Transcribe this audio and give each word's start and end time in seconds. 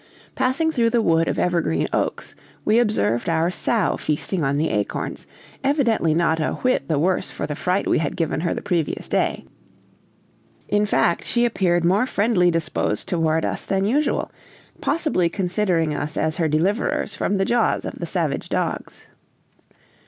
Passing 0.33 0.71
through 0.71 0.89
the 0.89 1.01
wood 1.03 1.27
of 1.27 1.37
evergreen 1.37 1.87
oaks, 1.93 2.33
we 2.65 2.79
observed 2.79 3.29
our 3.29 3.51
sow 3.51 3.97
feasting 3.97 4.41
on 4.41 4.57
the 4.57 4.71
acorns, 4.71 5.27
evidently 5.63 6.15
not 6.15 6.39
a 6.39 6.53
whit 6.63 6.87
the 6.87 6.97
worse 6.97 7.29
for 7.29 7.45
the 7.45 7.53
fright 7.53 7.87
we 7.87 7.99
had 7.99 8.17
given 8.17 8.39
her 8.39 8.55
the 8.55 8.63
previous 8.63 9.07
day 9.07 9.45
in 10.67 10.87
fact, 10.87 11.23
she 11.25 11.45
appeared 11.45 11.85
more 11.85 12.07
friendly 12.07 12.49
disposed 12.49 13.07
toward 13.09 13.45
us 13.45 13.63
than 13.63 13.85
usual, 13.85 14.31
possibly 14.81 15.29
considering 15.29 15.93
us 15.93 16.17
as 16.17 16.37
her 16.37 16.47
deliverers 16.47 17.13
from 17.13 17.37
the 17.37 17.45
jaws 17.45 17.85
of 17.85 17.93
the 17.99 18.07
savage 18.07 18.49
dogs. 18.49 19.03